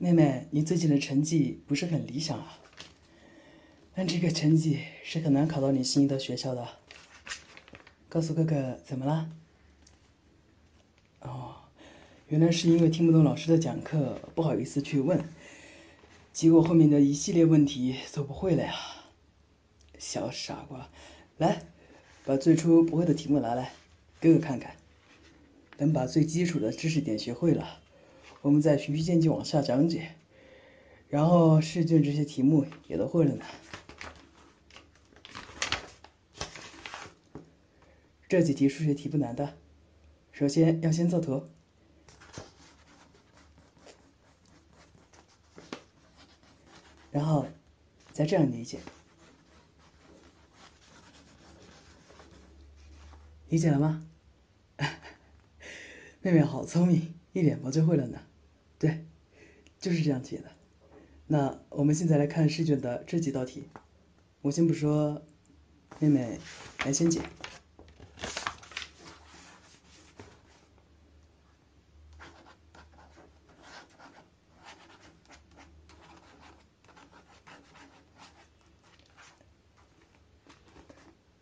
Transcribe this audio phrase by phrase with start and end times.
[0.00, 2.60] 妹妹，你最近的成绩不是很理想啊，
[3.96, 6.68] 但这个成绩是很难考到你心仪的学校的。
[8.08, 9.28] 告诉哥哥怎么了？
[11.22, 11.56] 哦，
[12.28, 15.28] 原来是因为听不懂老师的讲课，不好意思去问，
[16.32, 18.74] 结果后面的一系列问题都不会了呀。
[19.98, 20.88] 小傻瓜，
[21.38, 21.62] 来，
[22.24, 23.72] 把最初不会的题目拿来，
[24.20, 24.76] 哥哥看看。
[25.76, 27.80] 等把最基础的知识点学会了。
[28.42, 30.14] 我们再循序渐进往下讲解，
[31.08, 33.44] 然后试卷这些题目也都会了呢。
[38.28, 39.56] 这几题数学题不难的，
[40.32, 41.48] 首先要先作图，
[47.10, 47.46] 然后
[48.12, 48.80] 再这样理解，
[53.48, 54.06] 理解了吗？
[56.20, 58.18] 妹妹好聪明，一脸毛就会了呢。
[58.80, 59.06] 对，
[59.78, 60.50] 就是这样解的。
[61.28, 63.68] 那我们现在来看试卷的这几道题，
[64.42, 65.22] 我先不说，
[66.00, 66.40] 妹妹
[66.84, 67.20] 来先解。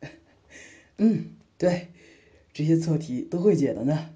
[0.98, 1.88] 嗯，对，
[2.52, 4.10] 这些错题都会解的呢。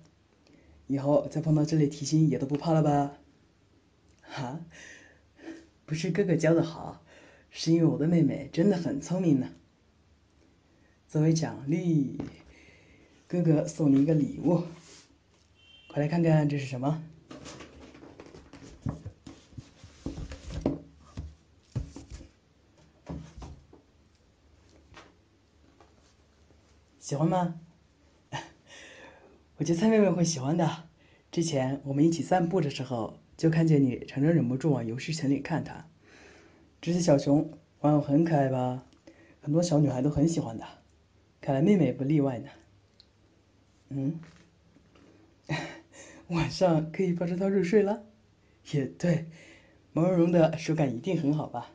[0.87, 3.13] 以后再碰到这类题型也都不怕了吧？
[4.23, 4.61] 哈，
[5.87, 7.03] 不是哥哥教的好，
[7.51, 9.49] 是因为我的妹妹真的很聪明呢。
[11.09, 12.19] 作为奖励，
[13.27, 14.65] 哥哥送你一个礼物，
[15.89, 17.03] 快来看看这是什么？
[26.99, 27.61] 喜欢吗？
[29.63, 30.89] 我就猜妹妹会喜欢的。
[31.31, 35.87] 之前我们一起散步的时候，就看见你常常忍不住往游戏城里看它。
[36.81, 38.85] 这些小熊玩偶很可爱吧？
[39.41, 40.67] 很多小女孩都很喜欢的，
[41.41, 42.49] 看来妹妹也不例外呢。
[43.91, 44.19] 嗯，
[46.27, 48.03] 晚上可以抱着它入睡了。
[48.73, 49.27] 也对，
[49.93, 51.71] 毛茸茸的手感一定很好吧？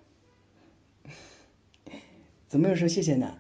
[2.50, 3.38] 怎么又说谢谢呢？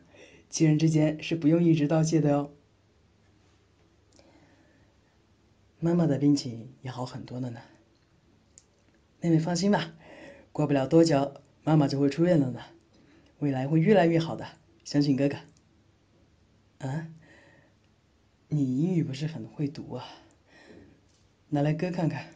[0.49, 2.51] 亲人之间是不用一直道谢的哦。
[5.79, 7.61] 妈妈的病情也好很多了呢，
[9.21, 9.93] 妹妹放心吧，
[10.51, 12.61] 过不了多久妈妈就会出院了呢，
[13.37, 14.47] 未来会越来越好的，
[14.83, 15.37] 相信哥哥。
[16.79, 17.07] 啊？
[18.47, 20.03] 你英语不是很会读啊？
[21.49, 22.33] 拿来哥看看。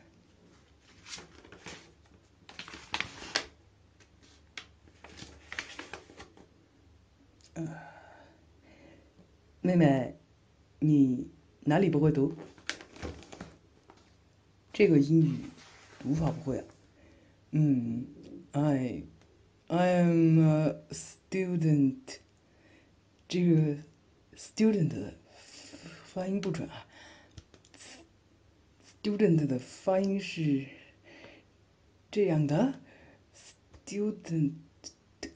[9.62, 10.16] 妹妹，
[10.80, 11.28] 你
[11.62, 12.36] 哪里不会读？
[14.74, 15.36] 这个英语
[16.00, 16.66] 读法不会啊。
[17.52, 18.06] 嗯
[18.54, 19.04] ，I
[19.68, 22.20] I am a student。
[23.28, 23.78] 这个
[24.38, 25.14] student
[26.06, 26.88] 发音不准啊。
[29.04, 30.66] student 的发音是
[32.10, 32.80] 这样的
[33.86, 34.54] ，student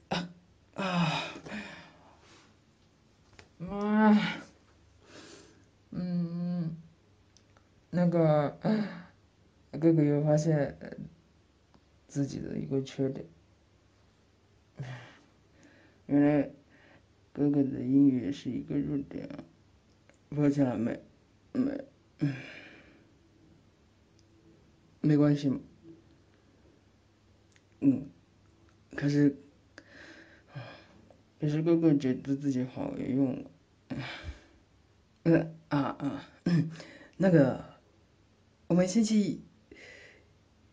[0.07, 0.29] 啊
[0.75, 1.23] 啊，
[3.57, 4.41] 妈，
[5.91, 6.77] 嗯，
[7.89, 8.57] 那个。
[9.79, 10.77] 哥哥又发现
[12.07, 13.25] 自己的一个缺点，
[16.07, 16.49] 原来
[17.33, 19.27] 哥哥的英语是一个弱点，
[20.29, 20.99] 抱歉了，没
[21.51, 21.83] 没，
[25.01, 25.51] 没关系，
[27.81, 28.09] 嗯，
[28.95, 29.35] 可是，
[31.39, 33.45] 可是哥哥觉得自己好用，
[35.23, 36.25] 嗯啊啊，
[37.17, 37.65] 那个，
[38.67, 39.41] 我们先去。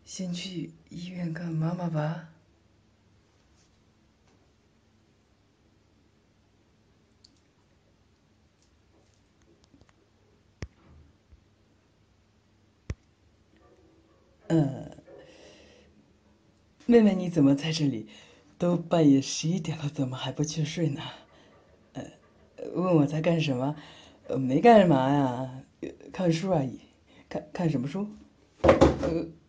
[0.05, 2.29] 先去医院看妈妈吧。
[14.47, 14.91] 嗯，
[16.85, 18.07] 妹妹你怎么在这里？
[18.59, 21.01] 都半夜十一点了，怎么还不去睡呢？
[21.93, 22.03] 呃，
[22.75, 23.75] 问我在干什么？
[24.27, 25.63] 呃，没干什么呀，
[26.11, 26.79] 看书而已。
[27.27, 28.07] 看看什么书？
[28.61, 29.42] 呃。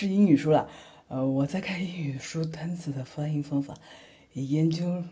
[0.00, 0.66] 是英语书了，
[1.08, 3.74] 呃，我在看英语书单词的发音方法，
[4.32, 5.04] 研究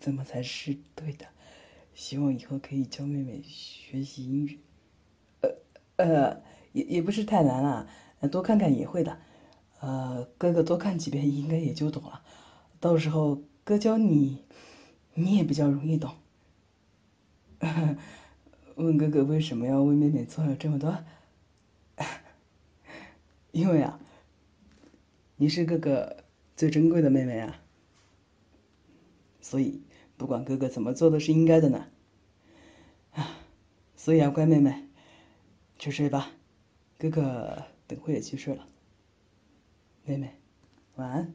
[0.00, 1.26] 怎么才是对的，
[1.94, 4.58] 希望以后可以教妹妹学习英语，
[5.40, 5.50] 呃
[5.94, 6.42] 呃，
[6.72, 7.88] 也也不是太难了，
[8.28, 9.18] 多看看也会的，
[9.78, 12.24] 呃，哥哥多看几遍应该也就懂了，
[12.80, 14.42] 到时候哥教你，
[15.14, 16.12] 你也比较容易懂。
[18.74, 21.04] 问哥哥为什么要为妹妹做了这么多？
[23.52, 24.00] 因为啊，
[25.36, 26.24] 你是哥哥
[26.56, 27.60] 最珍贵的妹妹啊，
[29.40, 29.82] 所以
[30.16, 31.88] 不管哥哥怎么做都是应该的呢。
[33.10, 33.38] 啊，
[33.96, 34.84] 所以啊，乖妹妹，
[35.78, 36.30] 去睡吧，
[36.98, 38.68] 哥哥等会也去睡了。
[40.04, 40.34] 妹妹，
[40.94, 41.34] 晚安。